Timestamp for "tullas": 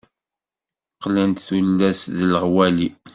1.45-1.99